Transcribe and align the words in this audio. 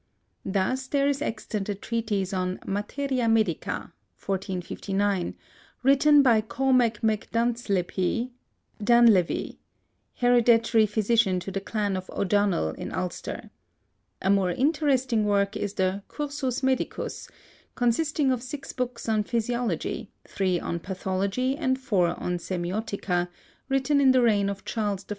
Thus 0.47 0.87
there 0.87 1.07
is 1.07 1.21
extant 1.21 1.69
a 1.69 1.75
treatise 1.75 2.33
on 2.33 2.59
Materia 2.65 3.29
Medica 3.29 3.93
(1459); 4.17 5.35
written 5.83 6.23
by 6.23 6.41
Cormac 6.41 7.01
MacDuinntsleibhe 7.01 8.31
(Dunleavy), 8.83 9.59
hereditary 10.15 10.87
physician 10.87 11.39
to 11.41 11.51
the 11.51 11.61
clan 11.61 11.95
of 11.95 12.09
O'Donnell 12.09 12.69
in 12.71 12.91
Ulster. 12.91 13.51
A 14.23 14.31
more 14.31 14.49
interesting 14.49 15.23
work 15.23 15.55
is 15.55 15.75
the 15.75 16.01
Cursus 16.07 16.63
Medicus, 16.63 17.29
consisting 17.75 18.31
of 18.31 18.41
six 18.41 18.73
books 18.73 19.07
on 19.07 19.21
Physiology, 19.23 20.09
three 20.27 20.59
on 20.59 20.79
Pathology, 20.79 21.55
and 21.55 21.77
four 21.79 22.19
on 22.19 22.39
Semeiotica, 22.39 23.29
written 23.69 24.01
in 24.01 24.13
the 24.13 24.23
reign 24.23 24.49
of 24.49 24.65
Charles 24.65 25.05
I. 25.07 25.09